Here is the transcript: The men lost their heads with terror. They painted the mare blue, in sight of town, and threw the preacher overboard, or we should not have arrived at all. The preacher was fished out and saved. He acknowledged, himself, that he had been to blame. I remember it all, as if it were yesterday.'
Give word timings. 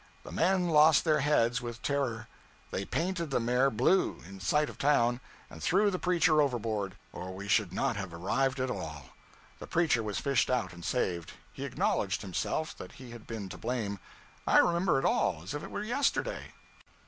The 0.23 0.31
men 0.31 0.67
lost 0.67 1.03
their 1.05 1.19
heads 1.19 1.61
with 1.61 1.83
terror. 1.83 2.27
They 2.71 2.85
painted 2.85 3.29
the 3.29 3.39
mare 3.39 3.69
blue, 3.69 4.19
in 4.27 4.39
sight 4.39 4.67
of 4.67 4.79
town, 4.79 5.19
and 5.47 5.61
threw 5.61 5.91
the 5.91 5.99
preacher 5.99 6.41
overboard, 6.41 6.95
or 7.13 7.29
we 7.35 7.47
should 7.47 7.71
not 7.71 7.97
have 7.97 8.11
arrived 8.11 8.59
at 8.59 8.71
all. 8.71 9.09
The 9.59 9.67
preacher 9.67 10.01
was 10.01 10.17
fished 10.17 10.49
out 10.49 10.73
and 10.73 10.83
saved. 10.83 11.33
He 11.53 11.65
acknowledged, 11.65 12.23
himself, 12.23 12.75
that 12.79 12.93
he 12.93 13.11
had 13.11 13.27
been 13.27 13.47
to 13.49 13.59
blame. 13.59 13.99
I 14.47 14.57
remember 14.57 14.97
it 14.97 15.05
all, 15.05 15.43
as 15.43 15.53
if 15.53 15.61
it 15.61 15.69
were 15.69 15.83
yesterday.' 15.83 16.47